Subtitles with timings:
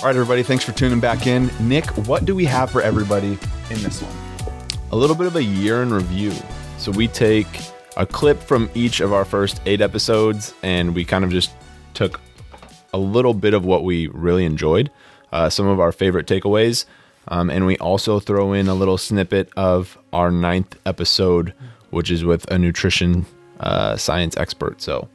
[0.00, 1.50] All right, everybody, thanks for tuning back in.
[1.60, 3.38] Nick, what do we have for everybody
[3.70, 4.14] in this one?
[4.92, 6.32] A little bit of a year in review.
[6.78, 7.48] So we take
[7.96, 11.50] a clip from each of our first eight episodes and we kind of just
[11.94, 12.20] took
[12.92, 14.90] a little bit of what we really enjoyed,
[15.32, 16.84] uh, some of our favorite takeaways,
[17.28, 21.52] um, and we also throw in a little snippet of our ninth episode,
[21.90, 23.26] which is with a nutrition
[23.60, 24.80] uh, science expert.
[24.80, 25.08] So,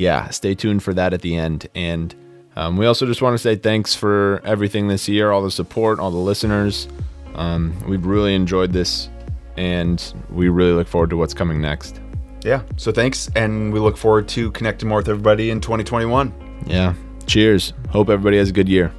[0.00, 1.68] yeah, stay tuned for that at the end.
[1.74, 2.14] And
[2.56, 6.00] um, we also just want to say thanks for everything this year, all the support,
[6.00, 6.88] all the listeners.
[7.34, 9.10] Um, we've really enjoyed this,
[9.56, 12.00] and we really look forward to what's coming next.
[12.42, 16.64] Yeah, so thanks, and we look forward to connecting more with everybody in 2021.
[16.66, 16.94] Yeah.
[17.26, 17.74] Cheers.
[17.90, 18.92] Hope everybody has a good year.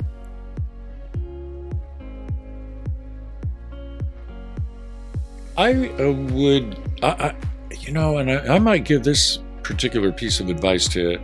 [5.58, 7.36] I uh, would, I, I,
[7.72, 9.40] you know, and I, I might give this
[9.72, 11.18] particular piece of advice to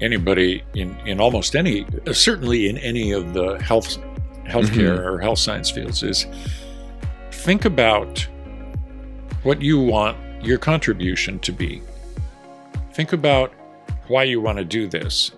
[0.00, 3.98] anybody in, in almost any, certainly in any of the health,
[4.44, 6.26] healthcare or health science fields, is
[7.32, 8.26] think about
[9.42, 11.80] what you want your contribution to be.
[12.92, 13.52] Think about
[14.08, 15.32] why you want to do this,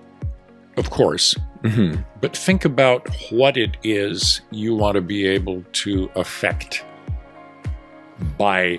[0.77, 2.01] of course, Mm-hmm.
[2.23, 6.87] but think about what it is you want to be able to affect
[8.39, 8.79] by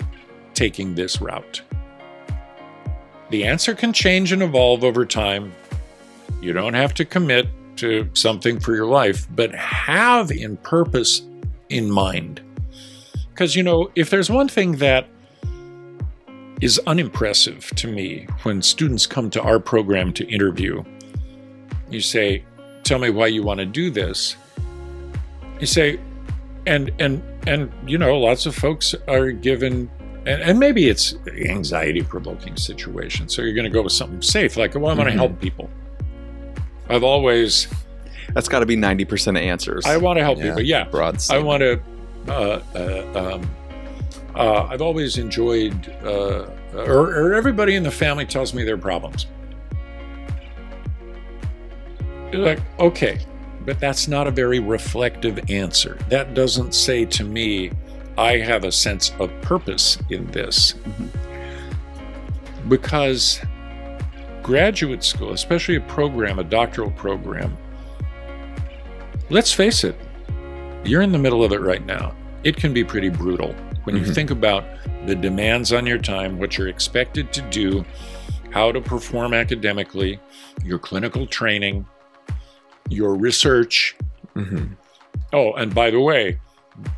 [0.56, 1.62] taking this route.
[3.32, 5.54] The answer can change and evolve over time.
[6.42, 11.22] You don't have to commit to something for your life, but have in purpose
[11.70, 12.42] in mind.
[13.30, 15.08] Because, you know, if there's one thing that
[16.60, 20.84] is unimpressive to me when students come to our program to interview,
[21.90, 22.44] you say,
[22.84, 24.36] Tell me why you want to do this.
[25.60, 26.00] You say,
[26.66, 29.90] and and and you know lots of folks are given
[30.26, 34.56] and, and maybe it's anxiety provoking situation so you're going to go with something safe
[34.58, 35.20] like well i want to Mhm.
[35.20, 35.70] help people
[36.90, 37.68] i've always
[38.34, 39.86] That's got to be 90% of answers.
[39.86, 40.44] i want to help Yeah.
[40.46, 41.18] people yeah broad.
[41.30, 41.80] i want to
[42.28, 43.50] uh, uh, um,
[44.36, 45.74] uh, i've always enjoyed
[46.04, 49.26] uh, or, or everybody in the family tells me their problems
[52.32, 53.20] You're like okay
[53.66, 55.96] but that's not a very reflective answer.
[56.10, 57.70] That doesn't say to me,
[58.18, 60.76] I have a sense of purpose in this.
[62.68, 63.40] Because
[64.44, 67.58] graduate school, especially a program, a doctoral program,
[69.30, 69.96] let's face it,
[70.84, 72.14] you're in the middle of it right now.
[72.44, 74.16] It can be pretty brutal when you Mhm.
[74.16, 74.66] think about
[75.06, 77.86] the demands on your time, what you're expected to do,
[78.52, 80.20] how to perform academically,
[80.64, 81.86] your clinical training,
[82.90, 83.96] your research.
[84.36, 84.76] Mhm.
[85.34, 86.40] Oh, and by the way,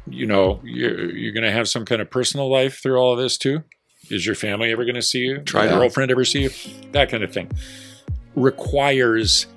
[0.08, 3.20] you know, you're, you're going to have some kind of personal life through all of
[3.20, 3.64] this too.
[4.10, 5.40] Is your family ever going to see you?
[5.40, 6.50] Try your girlfriend ever see you?
[6.92, 7.52] That kind of thing
[8.36, 9.48] requires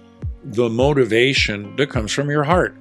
[0.45, 2.77] the motivation that comes from your heart.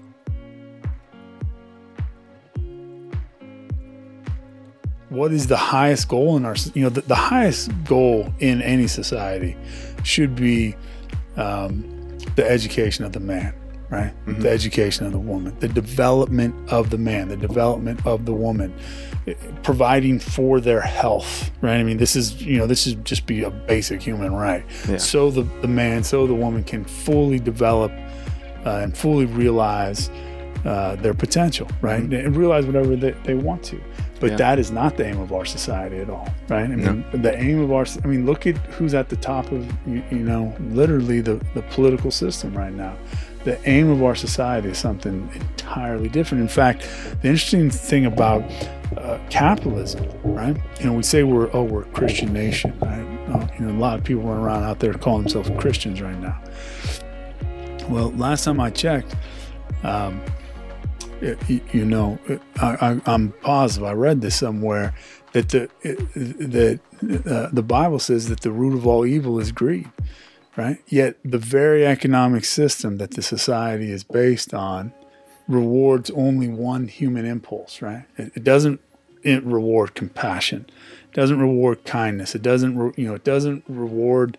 [5.16, 8.86] what is the highest goal in our you know the, the highest goal in any
[8.86, 9.56] society
[10.04, 10.76] should be
[11.38, 13.54] um, the education of the man
[13.90, 14.12] right?
[14.26, 14.42] Mhm.
[14.42, 18.74] the education of the woman the development of the man the development of the woman
[19.64, 21.78] providing for their health right?
[21.78, 24.64] I mean this is you know this should just be a basic human right.
[24.88, 24.98] Yeah.
[24.98, 27.92] so the, the man so the woman can fully develop
[28.66, 30.10] uh, and fully realize
[30.66, 32.02] uh, their potential right?
[32.02, 33.80] And realize whatever they, they want to.
[34.20, 34.38] But Yeah.
[34.38, 36.64] that is not the aim of our society at all right?
[36.64, 39.66] I mean the aim of our i mean look at who's at the top of
[39.88, 42.96] you, you know literally the, the political system right now
[43.46, 46.42] the aim of our society is something entirely different.
[46.42, 46.82] In fact
[47.22, 48.44] the interesting thing about
[48.98, 50.58] uh, capitalism right?
[50.80, 53.52] You know we say we're oh we're a christian nation right?
[53.60, 56.38] You know a lot of people run around out there calling themselves christians right now.
[57.90, 59.16] Well last time i checked
[59.84, 60.22] um,
[61.22, 61.40] it-
[61.74, 62.20] you know,
[62.62, 63.88] I, I, I'm positive.
[63.88, 64.94] I read this somewhere
[65.34, 66.80] that the that
[67.26, 69.88] uh, the Bible says that the root of all evil is greed,
[70.56, 70.80] right?
[70.88, 74.94] Yet the very economic system that the society is based on
[75.48, 78.06] rewards only one human impulse, right?
[78.18, 78.82] It, it doesn't
[79.24, 80.68] it reward compassion,
[81.10, 84.38] it doesn't reward kindness, it doesn't re, you know it doesn't reward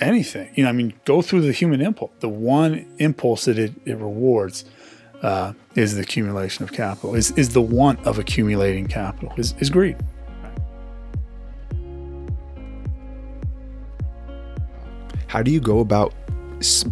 [0.00, 0.50] anything.
[0.54, 2.12] You know, I mean, go through the human impulse.
[2.20, 4.64] The one impulse that it, it rewards
[5.22, 9.70] uh, is the accumulation of capital, is, is the want of accumulating capital, is, is
[9.70, 9.96] greed.
[15.28, 16.14] How do you go about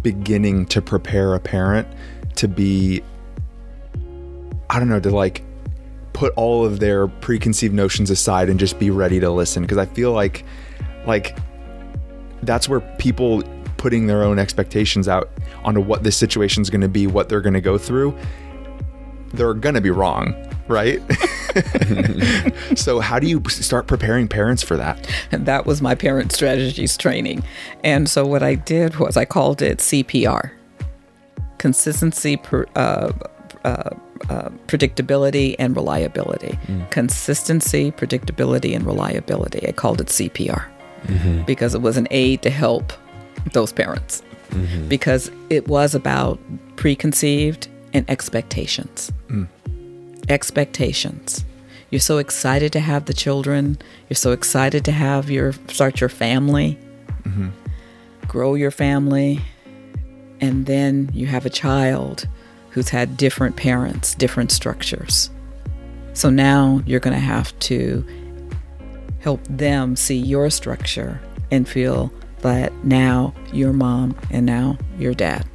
[0.01, 1.87] beginning to prepare a parent
[2.35, 3.01] to be,
[4.69, 5.43] I don't know, to like
[6.13, 9.63] put all of their preconceived notions aside and just be ready to listen?
[9.63, 10.45] Because I feel like,
[11.07, 11.35] like,
[12.43, 13.43] that's where people
[13.77, 15.31] putting their own expectations out
[15.63, 18.15] onto what this situation is going to be, what they're going to go through,
[19.33, 20.35] they're going to be wrong,
[20.67, 21.01] right?
[22.75, 25.07] so, how do you start preparing parents for that?
[25.31, 27.43] And that was my parent strategies training.
[27.83, 30.51] And so what I did was I called it CPR
[31.57, 32.39] consistency,
[32.75, 33.11] uh,
[33.63, 33.89] uh,
[34.29, 36.57] uh, predictability, and reliability.
[36.67, 36.89] Mm.
[36.91, 39.67] Consistency, predictability, and reliability.
[39.67, 40.65] I called it CPR
[41.05, 41.43] mm-hmm.
[41.43, 42.93] because it was an aid to help
[43.53, 44.23] those parents.
[44.49, 44.87] Mm-hmm.
[44.87, 46.39] Because it was about
[46.77, 49.11] preconceived and expectations.
[49.27, 49.47] Mm.
[50.29, 51.45] Expectations.
[51.89, 53.77] You're so excited to have the children.
[54.09, 56.77] You're so excited to have your start your family,
[57.23, 57.49] mm-hmm.
[58.27, 59.39] grow your family,
[60.41, 62.27] and then you have a child
[62.71, 65.29] who's had different parents, different structures.
[66.13, 68.05] So now you're going to have to
[69.19, 71.21] help them see your structure
[71.51, 75.45] and feel that now you're mom and now you're dad,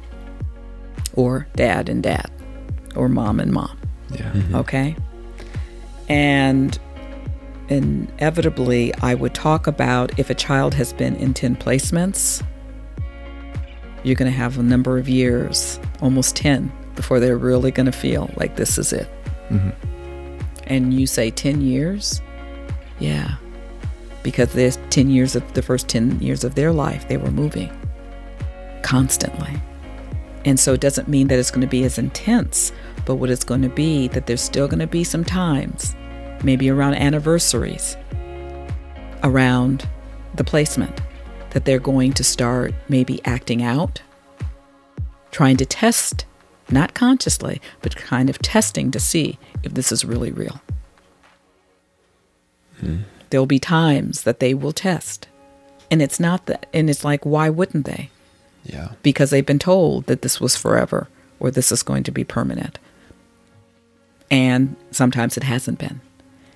[1.13, 2.31] or dad and dad,
[2.95, 3.77] or mom and mom.
[4.13, 4.31] Yeah.
[4.31, 4.55] Mm-hmm.
[4.55, 4.95] Okay.
[6.09, 6.77] And
[7.69, 12.45] inevitably, I would talk about if a child has been in 10 placements,
[14.03, 17.91] you're going to have a number of years, almost 10, before they're really going to
[17.91, 19.07] feel like this is it.
[19.49, 19.69] Mm-hmm.
[20.67, 22.21] And you say 10 years?
[22.99, 23.35] Yeah.
[24.21, 27.71] Because there's 10 years of the first 10 years of their life, they were moving
[28.83, 29.59] constantly.
[30.45, 32.71] And so it doesn't mean that it's going to be as intense,
[33.05, 35.95] but what it's going to be that there's still going to be some times,
[36.43, 37.97] maybe around anniversaries,
[39.23, 39.87] around
[40.35, 41.01] the placement,
[41.51, 44.01] that they're going to start maybe acting out,
[45.31, 46.25] trying to test,
[46.69, 50.61] not consciously, but kind of testing to see if this is really real.
[52.79, 53.01] Hmm.
[53.29, 55.27] There'll be times that they will test.
[55.91, 58.09] And it's not that, and it's like, why wouldn't they?
[58.63, 58.93] Yeah.
[59.03, 61.07] Because they've been told that this was forever
[61.39, 62.79] or this is going to be permanent
[64.33, 66.01] and sometimes it hasn't been.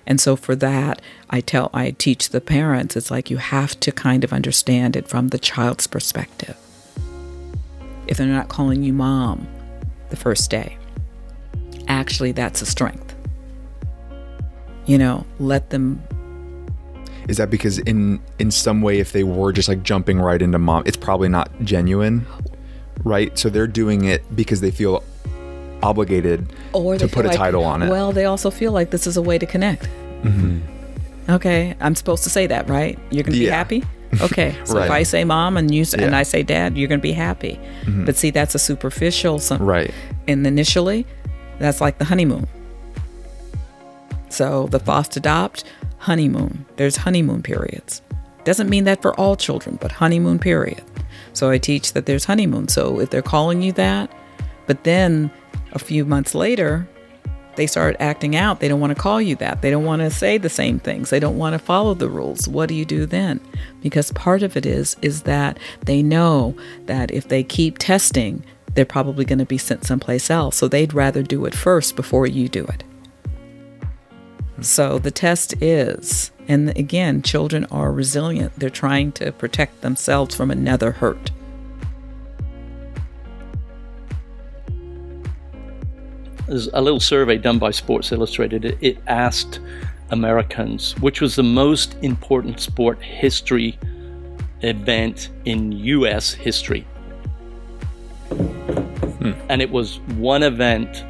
[0.04, 3.92] And so for that, I tell I teach the parents it's like you have to
[3.92, 6.56] kind of understand it from the child's perspective.
[8.08, 9.46] If they're not calling you mom
[10.10, 10.76] the first day,
[11.86, 13.14] actually that's a strength.
[14.86, 16.02] You know, let them
[17.28, 20.58] is that because in in some way if they were just like jumping right into
[20.58, 22.26] mom it's probably not genuine
[23.04, 25.04] right so they're doing it because they feel
[25.82, 27.90] obligated or to put a like, title on it.
[27.90, 29.88] Well, they also feel like this is a way to connect.
[30.22, 30.60] Mm-hmm.
[31.30, 32.98] Okay, I'm supposed to say that, right?
[33.10, 33.50] You're going to yeah.
[33.50, 33.84] be happy.
[34.22, 34.86] Okay, so right.
[34.86, 36.06] if I say mom and you yeah.
[36.06, 37.60] and I say dad, you're going to be happy.
[37.82, 38.06] Mm-hmm.
[38.06, 39.38] But see, that's a superficial.
[39.38, 39.92] Some, right.
[40.26, 41.06] And initially,
[41.58, 42.48] that's like the honeymoon.
[44.30, 45.64] So the foster adopt
[45.98, 46.64] honeymoon.
[46.76, 48.00] There's honeymoon periods.
[48.44, 50.82] Doesn't mean that for all children, but honeymoon period.
[51.34, 52.68] So I teach that there's honeymoon.
[52.68, 54.10] So if they're calling you that,
[54.66, 55.30] but then
[55.72, 56.88] a few months later,
[57.56, 58.60] they start acting out.
[58.60, 59.62] They don't want to call you that.
[59.62, 61.10] They don't want to say the same things.
[61.10, 62.46] They don't want to follow the rules.
[62.46, 63.40] What do you do then?
[63.82, 66.54] Because part of it is is that they know
[66.86, 68.44] that if they keep testing,
[68.74, 70.54] they're probably going to be sent someplace else.
[70.54, 72.84] So they'd rather do it first before you do it.
[74.60, 78.52] So the test is, and again, children are resilient.
[78.56, 81.32] They're trying to protect themselves from another hurt.
[86.48, 88.64] There's a little survey done by Sports Illustrated.
[88.64, 89.60] It, it asked
[90.10, 93.78] Americans which was the most important sport history
[94.62, 96.32] event in U.S.
[96.32, 96.86] history.
[98.30, 99.32] Hmm.
[99.50, 101.04] And it was one event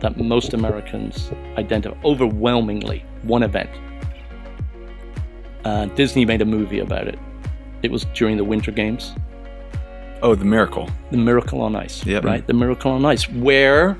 [0.00, 3.70] that most Americans identify overwhelmingly one event.
[5.64, 7.18] Uh, Disney made a movie about it.
[7.82, 9.14] It was during the Winter Games.
[10.22, 10.88] Oh, the Miracle.
[11.10, 12.04] The Miracle on Ice.
[12.04, 12.20] Yeah.
[12.22, 12.46] Right?
[12.46, 13.96] The Miracle on Ice, where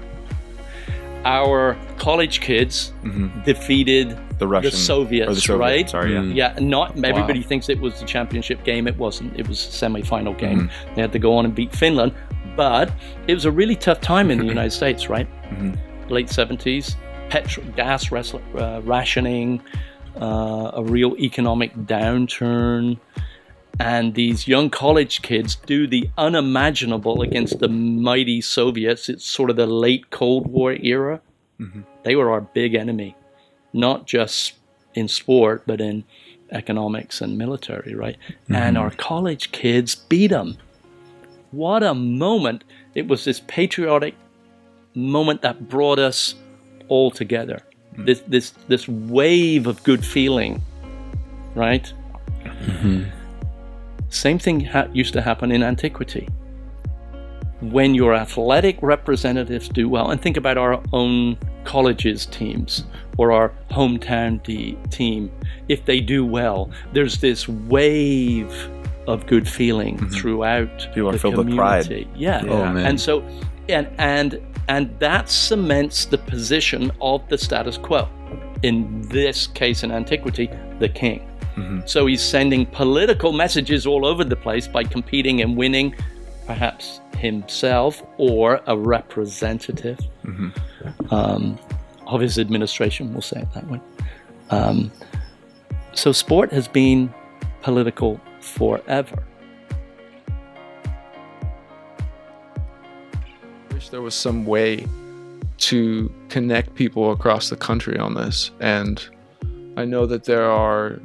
[1.25, 3.43] our college kids mm-hmm.
[3.43, 5.91] defeated the Russian, the Soviets, the Soviet, right?
[5.91, 6.21] Sorry, yeah.
[6.21, 6.35] Mm.
[6.35, 7.47] Yeah, not everybody wow.
[7.47, 8.87] thinks it was the championship game.
[8.87, 9.39] It wasn't.
[9.39, 10.69] It was a semi-final game.
[10.69, 10.95] Mm-hmm.
[10.95, 12.15] They had to go on and beat Finland,
[12.57, 12.93] but
[13.27, 15.29] it was a really tough time in the United States, right?
[15.51, 16.11] Mm-hmm.
[16.11, 16.97] Late seventies,
[17.29, 19.61] petrol, gas res- uh, rationing,
[20.21, 22.99] uh, a real economic downturn
[23.81, 29.09] and these young college kids do the unimaginable against the mighty Soviets.
[29.09, 31.21] It's sort of the late Cold War era.
[31.61, 31.83] Mm-hmm.
[32.03, 33.17] They were our big enemy,
[33.73, 34.55] not just
[34.95, 36.05] in sport, but in
[36.51, 38.17] economics and military, right?
[38.29, 38.55] Mm-hmm.
[38.55, 40.57] And our college kids beat them.
[41.51, 42.65] What a moment!
[42.95, 44.15] It was this patriotic
[44.95, 46.35] moment that brought us
[46.89, 47.63] all together.
[47.93, 48.05] Mm-hmm.
[48.05, 50.63] This this this wave of good feeling,
[51.55, 51.93] right?
[54.09, 56.29] Same thing ha- used to happen in antiquity.
[57.61, 62.85] When your athletic representatives do well, and think about our own colleges teams
[63.17, 65.31] or our hometown de- team,
[65.69, 68.71] if they do well, there's this wave
[69.09, 70.09] of good feeling Mm-hmm.
[70.11, 71.85] throughout People are the filled with pride.
[71.87, 72.09] community.
[72.15, 72.43] Yeah.
[72.47, 72.87] Oh, man.
[72.87, 73.23] And so,
[73.69, 78.09] and and and that cements the position of the status quo.
[78.63, 80.49] In this case, in antiquity,
[80.79, 81.28] the king.
[81.87, 85.95] So he's sending political messages all over the place by competing and winning,
[86.47, 89.99] perhaps himself or a representative
[91.11, 91.59] um,
[92.07, 93.13] of his administration.
[93.13, 93.81] We'll say it that way.
[94.51, 94.91] Um,
[95.95, 97.13] so sport has been
[97.63, 99.25] political forever.
[103.71, 104.87] I wish there was some way
[105.59, 108.53] to connect people across the country on this.
[108.61, 109.07] And
[109.77, 111.01] I know that there are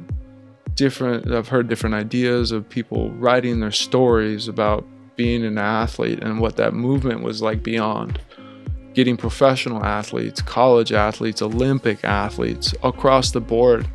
[0.74, 6.40] different, I've heard different ideas of people writing their stories about being an athlete and
[6.40, 8.18] what that movement was like beyond
[8.94, 13.86] getting professional athletes, college athletes, Olympic athletes across the board.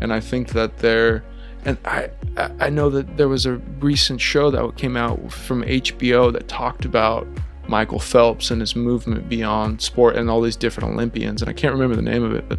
[0.00, 1.24] And I think that there,
[1.64, 2.10] and I,
[2.58, 6.84] I know that there was a recent show that came out from HBO that talked
[6.84, 7.26] about
[7.68, 11.42] Michael Phelps and his movement beyond sport and all these different Olympians.
[11.42, 12.58] And I can't remember the name of it, but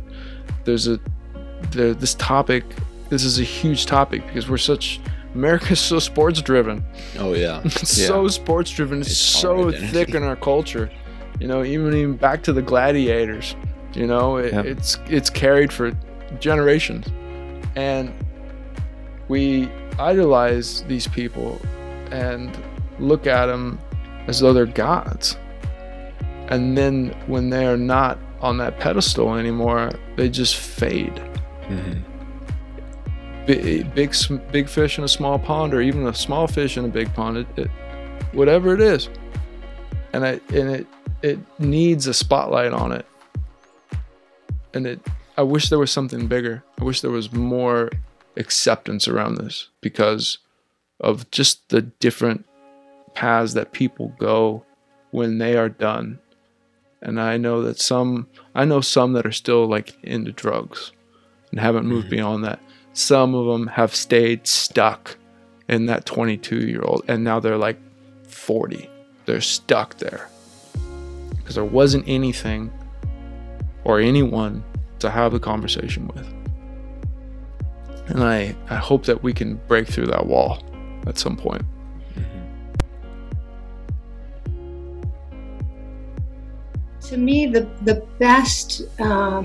[0.64, 1.00] there's a
[1.72, 2.64] there, this topic.
[3.12, 5.00] This is a huge topic because we're such
[5.36, 6.84] America's so sports driven.
[7.20, 7.62] Oh yeah.
[7.66, 9.02] It's so sports driven.
[9.02, 10.90] It's, It's so thick in our culture.
[11.40, 13.56] You know, even even back to the gladiators.
[13.94, 14.66] You know, it, Yep.
[14.66, 15.92] it's it's carried for
[16.40, 17.08] generations,
[17.76, 18.14] and
[19.28, 21.60] we idolize these people
[22.12, 22.58] and
[23.00, 23.78] look at them
[24.28, 25.36] as though they're gods.
[26.48, 31.22] And then when they are not on that pedestal anymore, they just fade.
[33.52, 34.16] Big, big,
[34.54, 37.38] big fish in a small pond, or even a small fish in a big pond.
[37.38, 37.72] It, it,
[38.32, 39.10] whatever it is,
[40.14, 40.88] and I and it
[41.22, 43.06] it needs a spotlight on it.
[44.74, 45.06] And it,
[45.38, 46.64] I wish there was something bigger.
[46.80, 47.90] I wish there was more
[48.38, 50.38] acceptance around this because
[51.02, 52.46] of just the different
[53.16, 54.64] paths that people go
[55.10, 56.20] when they are done.
[57.02, 60.94] And I know that some, I know some that are still like into drugs
[61.50, 62.16] and haven't moved mm-hmm.
[62.16, 62.62] beyond that.
[62.94, 65.18] Some of them have stayed stuck
[65.70, 67.78] in that 22 year old and now they're like
[68.28, 68.90] 40.
[69.26, 70.30] They're stuck there
[71.38, 72.72] because there wasn't anything
[73.84, 74.64] or anyone
[75.00, 76.28] to have the conversation with.
[78.08, 80.62] And I, I hope that we can break through that wall
[81.08, 81.64] at some point.
[87.12, 89.44] to me, the the best uh,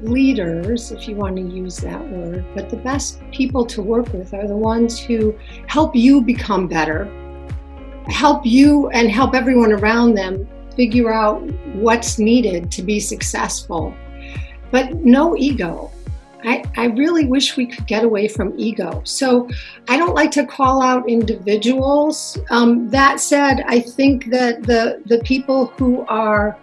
[0.00, 4.34] leaders, if you want to use that word, but the best people to work with
[4.34, 5.34] are the ones who
[5.66, 7.04] help you become better,
[8.06, 11.42] help you and help everyone around them figure out
[11.74, 13.94] what's needed to be successful.
[14.70, 15.90] But no ego.
[16.44, 19.00] I, I really wish we could get away from ego.
[19.04, 19.48] So
[19.88, 22.38] I don't like to call out individuals.
[22.50, 26.56] Um, that said, I think that the the people who are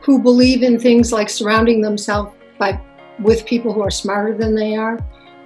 [0.00, 2.80] who believe in things like surrounding themselves by
[3.20, 4.98] with people who are smarter than they are,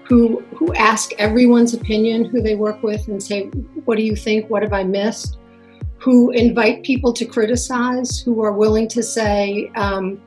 [0.04, 3.46] who who ask everyone's opinion who they work with and say,
[3.84, 4.50] "What do you think?
[4.50, 5.38] What have I missed?"
[5.98, 9.70] Who invite people to criticize, who are willing to say.
[9.76, 10.20] Um,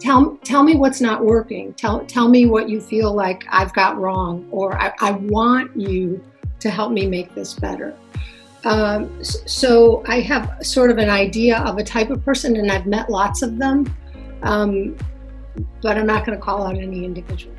[0.00, 3.96] tell tell me what's not working tell tell me what you feel like i've got
[3.96, 6.22] wrong or i, I want you
[6.60, 7.96] to help me make this better
[8.64, 12.86] um, so i have sort of an idea of a type of person and i've
[12.86, 13.86] met lots of them
[14.42, 14.96] um,
[15.82, 17.54] but i'm not going to call out any individual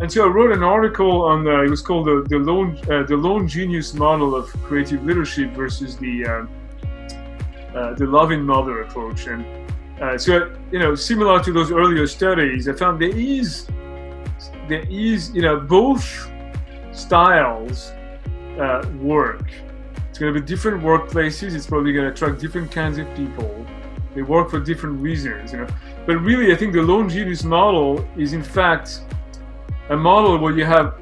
[0.00, 3.02] And so I wrote an article on the, it was called the the lone uh,
[3.02, 6.46] the lone genius model of creative leadership versus the uh,
[7.76, 9.26] uh, the loving mother approach.
[9.26, 9.44] And
[10.00, 13.66] uh, so you know, similar to those earlier studies, I found there is
[14.68, 16.30] there is you know both
[16.92, 17.90] styles
[18.60, 19.50] uh, work.
[20.18, 21.54] It's going to be different workplaces.
[21.54, 23.64] It's probably going to attract different kinds of people.
[24.16, 25.68] They work for different reasons, you know.
[26.08, 29.02] But really, I think the lone genius model is in fact
[29.90, 30.96] a model where you have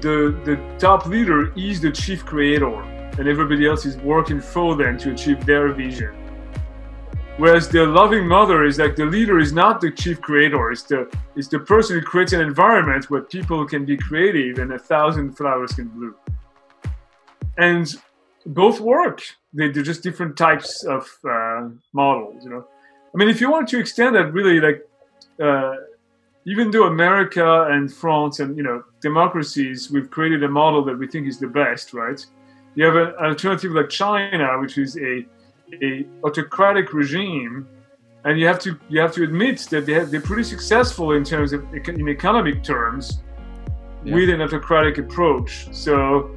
[0.00, 2.74] the the top leader is the chief creator
[3.18, 6.14] and everybody else is working for them to achieve their vision
[7.36, 11.10] whereas the loving mother is like the leader is not the chief creator it's the
[11.34, 15.36] it's the person who creates an environment where people can be creative and a thousand
[15.36, 16.14] flowers can bloom
[17.56, 17.96] and
[18.48, 22.64] both work they, they're just different types of uh, models you know
[23.14, 24.84] i mean if you want to extend that really like
[25.42, 25.74] uh,
[26.48, 31.06] even though America and France and you know democracies, we've created a model that we
[31.06, 32.24] think is the best, right?
[32.74, 35.26] You have an alternative like China, which is a
[35.82, 37.68] a autocratic regime,
[38.24, 41.22] and you have to you have to admit that they have, they're pretty successful in
[41.22, 43.20] terms of in economic terms
[44.04, 44.14] yeah.
[44.14, 45.68] with an autocratic approach.
[45.72, 46.30] So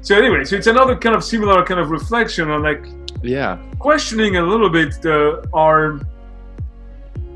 [0.00, 2.86] so anyway, so it's another kind of similar kind of reflection on like
[3.22, 6.00] yeah questioning a little bit the our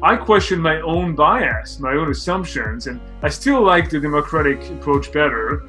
[0.03, 5.13] I question my own bias, my own assumptions, and I still like the democratic approach
[5.13, 5.69] better.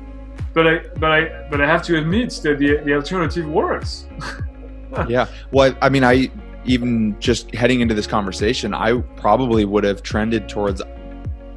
[0.53, 4.07] But I, but I, but I have to admit that the the alternative works.
[5.07, 5.27] yeah.
[5.51, 6.31] Well, I mean, I
[6.65, 10.81] even just heading into this conversation, I probably would have trended towards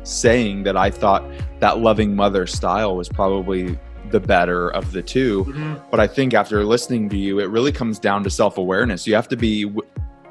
[0.03, 1.25] saying that I thought
[1.61, 3.79] that loving mother style was probably
[4.11, 5.75] the better of the 2 mm-hmm.
[5.91, 9.07] But I think after listening to you, it really comes down to self awareness.
[9.07, 9.71] You have to be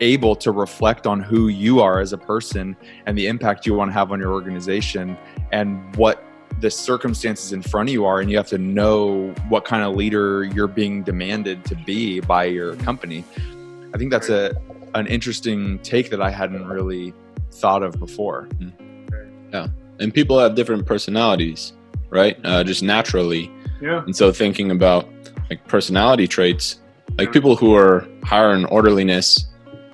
[0.02, 3.90] able to reflect on who you are as a person and the impact you want
[3.90, 5.18] to have on your organization
[5.54, 6.22] and what
[6.60, 9.96] the circumstances in front of you are and you have to know what kind of
[9.96, 13.24] leader you're being demanded to be by your company.
[13.94, 14.56] I think that's a
[14.94, 17.14] an interesting take that i hadn't really
[17.52, 18.48] thought of before.
[19.52, 19.68] Yeah
[20.00, 21.74] and people have different personalities
[22.10, 22.38] right?
[22.44, 23.52] Uh, just naturally
[23.86, 25.08] yeah and so thinking about
[25.50, 26.80] like personality traits
[27.18, 29.48] like people who are higher in orderliness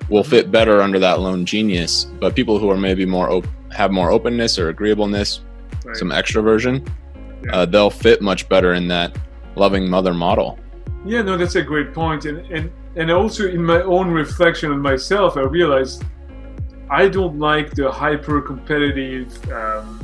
[0.08, 2.04] will fit better under that lone genius.
[2.04, 5.40] But people who are maybe more op- have more openness or agreeableness,
[5.84, 5.96] right.
[5.96, 6.86] some extroversion,
[7.44, 7.56] yeah.
[7.56, 9.16] uh, they'll fit much better in that
[9.54, 10.58] loving mother model.
[11.04, 12.24] Yeah, no, that's a great point.
[12.26, 16.04] And and and also in my own reflection on myself, I realized
[16.90, 19.98] I don't like the hyper competitive, um,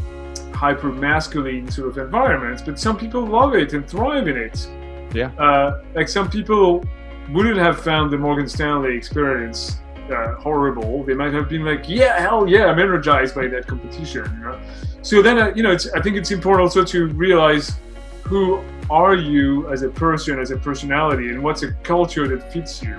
[0.58, 4.68] hyper masculine sort of environments, but some people love it and thrive in it.
[5.14, 5.30] Yeah.
[5.38, 6.84] Uh, like some people
[7.30, 9.76] wouldn't have found the Morgan Stanley experience
[10.10, 11.04] uh, horrible.
[11.04, 14.24] They might have been like, yeah, hell yeah, I'm energized by that competition.
[14.38, 14.60] You know?
[15.02, 17.76] So then, uh, you know, I think it's important also to realize
[18.24, 18.60] who
[18.90, 22.96] are you as a person, as a personality, and what's a culture that fits you.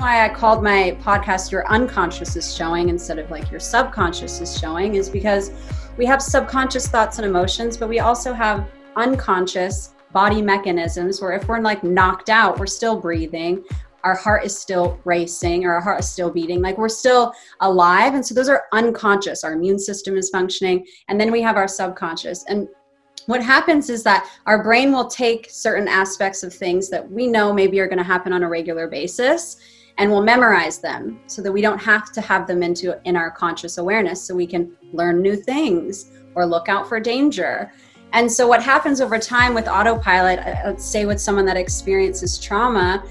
[0.00, 4.58] Why I called my podcast Your Unconscious is Showing instead of like Your Subconscious is
[4.58, 5.50] Showing is because
[5.98, 11.46] we have subconscious thoughts and emotions, but we also have unconscious body mechanisms where if
[11.46, 13.62] we're like knocked out, we're still breathing,
[14.02, 18.14] our heart is still racing or our heart is still beating, like we're still alive.
[18.14, 19.44] And so those are unconscious.
[19.44, 20.86] Our immune system is functioning.
[21.08, 22.46] And then we have our subconscious.
[22.48, 22.68] And
[23.26, 27.52] what happens is that our brain will take certain aspects of things that we know
[27.52, 29.58] maybe are going to happen on a regular basis
[30.00, 33.30] and we'll memorize them so that we don't have to have them into in our
[33.30, 37.70] conscious awareness so we can learn new things or look out for danger
[38.12, 43.04] and so, what happens over time with autopilot, let's say with someone that experiences trauma,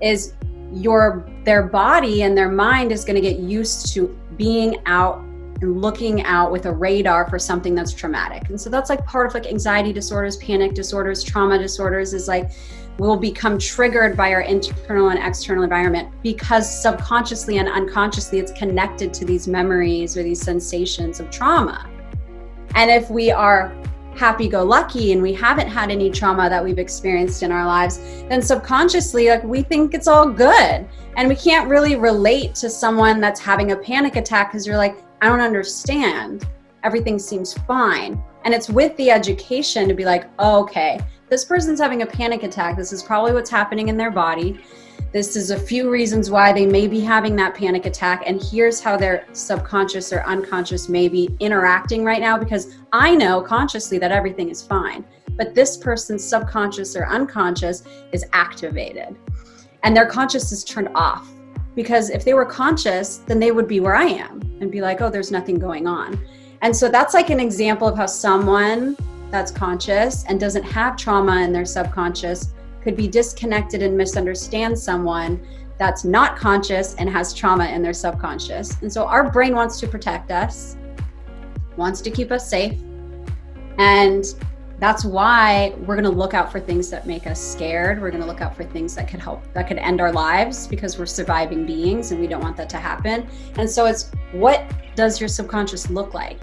[0.00, 0.34] is
[0.72, 5.18] your their body and their mind is going to get used to being out
[5.62, 8.48] and looking out with a radar for something that's traumatic.
[8.48, 12.50] And so that's like part of like anxiety disorders, panic disorders, trauma disorders is like
[12.98, 19.12] will become triggered by our internal and external environment because subconsciously and unconsciously it's connected
[19.14, 21.88] to these memories or these sensations of trauma.
[22.74, 23.74] And if we are
[24.16, 27.98] happy go lucky and we haven't had any trauma that we've experienced in our lives,
[28.28, 30.86] then subconsciously, like we think it's all good.
[31.16, 34.96] And we can't really relate to someone that's having a panic attack because you're like,
[35.20, 36.46] I don't understand.
[36.82, 38.22] Everything seems fine.
[38.44, 42.42] And it's with the education to be like, oh, okay, this person's having a panic
[42.42, 42.76] attack.
[42.76, 44.60] This is probably what's happening in their body.
[45.12, 48.22] This is a few reasons why they may be having that panic attack.
[48.26, 53.40] And here's how their subconscious or unconscious may be interacting right now because I know
[53.40, 55.04] consciously that everything is fine.
[55.36, 59.16] But this person's subconscious or unconscious is activated
[59.82, 61.28] and their conscious is turned off.
[61.74, 65.00] Because if they were conscious, then they would be where I am and be like,
[65.00, 66.18] oh, there's nothing going on.
[66.62, 68.96] And so that's like an example of how someone
[69.30, 75.44] that's conscious and doesn't have trauma in their subconscious could be disconnected and misunderstand someone
[75.78, 78.80] that's not conscious and has trauma in their subconscious.
[78.80, 80.76] And so our brain wants to protect us,
[81.76, 82.78] wants to keep us safe.
[83.78, 84.24] And
[84.78, 88.00] that's why we're going to look out for things that make us scared.
[88.00, 90.66] We're going to look out for things that could help, that could end our lives
[90.66, 93.26] because we're surviving beings and we don't want that to happen.
[93.56, 96.38] And so it's what does your subconscious look like?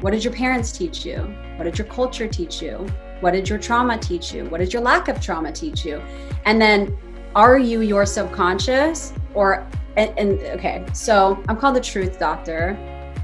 [0.00, 1.32] What did your parents teach you?
[1.62, 2.84] What did your culture teach you?
[3.20, 4.46] What did your trauma teach you?
[4.46, 6.02] What did your lack of trauma teach you?
[6.44, 6.98] And then
[7.36, 9.64] are you your subconscious or
[9.96, 12.76] and, and, okay so i'm called the truth doctor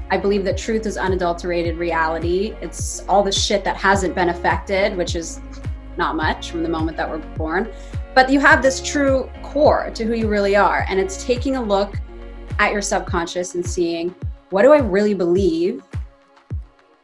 [0.09, 4.95] i believe that truth is unadulterated reality it's all the shit that hasn't been affected
[4.95, 5.41] which is
[5.97, 7.71] not much from the moment that we're born
[8.15, 11.61] but you have this true core to who you really are and it's taking a
[11.61, 11.95] look
[12.59, 14.13] at your subconscious and seeing
[14.49, 15.83] what do I really believe?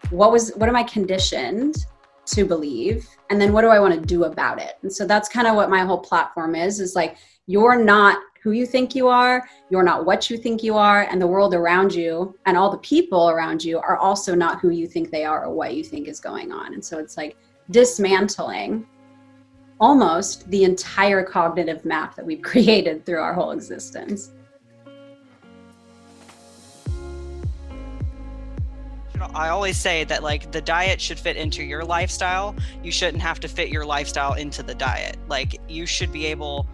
[0.09, 1.85] What was what am I conditioned
[2.27, 3.07] to believe?
[3.29, 4.73] And then what do I want to do about it?
[4.81, 8.51] And so that's kind of what my whole platform is is like you're not who
[8.51, 11.93] you think you are, you're not what you think you are, and the world around
[11.93, 15.45] you and all the people around you are also not who you think they are
[15.45, 16.75] or what you think is going on.
[16.75, 17.35] And so it's like
[17.71, 18.85] dismantling
[19.79, 24.31] almost the entire cognitive map that we've created through our whole existence.
[29.35, 32.55] I always say that like the diet should fit into your lifestyle.
[32.81, 35.17] You shouldn't have to fit your lifestyle into the diet.
[35.27, 36.67] Like you should be able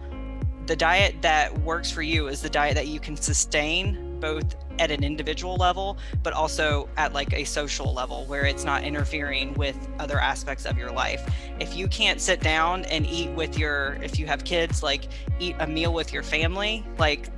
[0.66, 4.92] the diet that works for you is the diet that you can sustain both at
[4.92, 9.76] an individual level but also at like a social level where it's not interfering with
[9.98, 14.20] other aspects of your life if you can't sit down and eat with your if
[14.20, 15.08] you have kids like
[15.40, 17.28] eat a meal with your family like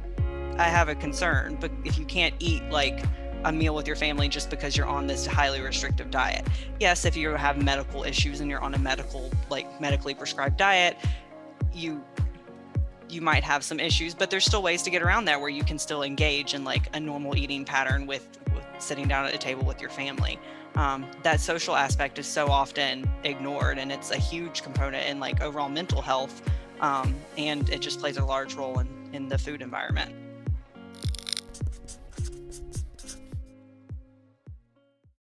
[0.58, 3.02] i have a concern but if you can't eat like
[3.44, 6.46] a meal with your family just because you're on this highly restrictive diet
[6.80, 10.96] yes if you have medical issues and you're on a medical like medically prescribed diet
[11.72, 12.02] you
[13.14, 15.64] you might have some issues, but there's still ways to get around that where you
[15.64, 19.38] can still engage in like a normal eating pattern with, with sitting down at a
[19.38, 20.38] table with your family.
[20.74, 25.40] Um, that social aspect is so often ignored, and it's a huge component in like
[25.40, 26.42] overall mental health,
[26.80, 30.12] um, and it just plays a large role in, in the food environment.